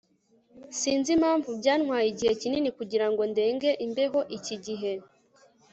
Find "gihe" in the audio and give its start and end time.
4.65-4.91